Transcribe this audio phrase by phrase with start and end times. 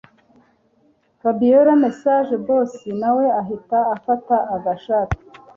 [1.21, 5.19] Fabiora message boss nawe ahita afata agashati